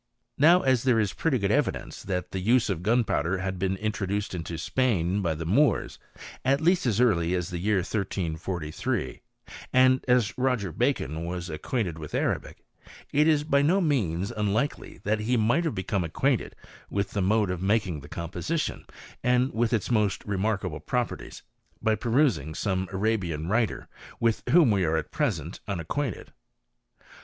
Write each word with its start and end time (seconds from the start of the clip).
Now 0.39 0.63
as 0.63 0.81
there 0.81 0.99
is 0.99 1.13
pretty 1.13 1.37
good 1.37 1.51
evidence 1.51 2.01
that 2.01 2.31
the 2.31 2.39
use 2.39 2.71
of 2.71 2.81
gunpowder 2.81 3.37
had 3.37 3.59
been 3.59 3.75
introduced 3.75 4.33
into 4.33 4.57
Spain 4.57 5.21
by 5.21 5.35
the 5.35 5.45
Moors, 5.45 5.99
at 6.43 6.59
least 6.59 6.87
as 6.87 6.99
early 6.99 7.35
as 7.35 7.51
the 7.51 7.59
year 7.59 7.75
1343, 7.83 9.21
and 9.71 10.03
as 10.07 10.35
Roger 10.39 10.71
Bacon 10.71 11.23
was 11.23 11.51
acquainted 11.51 11.99
with 11.99 12.15
Arabic, 12.15 12.65
it 13.13 13.27
is 13.27 13.43
by 13.43 13.61
no 13.61 13.79
means 13.79 14.31
unlikely 14.31 14.97
that 15.03 15.19
he 15.19 15.37
might 15.37 15.65
have 15.65 15.75
become 15.75 16.03
ac 16.03 16.13
quainted 16.13 16.53
with 16.89 17.11
the 17.11 17.21
mode 17.21 17.51
of 17.51 17.61
making 17.61 17.99
the 17.99 18.09
composition, 18.09 18.87
and 19.23 19.53
with 19.53 19.71
its 19.71 19.91
most 19.91 20.25
remarkable 20.25 20.79
properties, 20.79 21.43
by 21.79 21.93
perusing 21.93 22.55
some 22.55 22.89
Arabian 22.91 23.47
writer, 23.47 23.87
with 24.19 24.41
whom 24.49 24.71
we 24.71 24.83
are 24.83 24.97
at 24.97 25.11
present 25.11 25.59
unacquainted. 25.67 26.33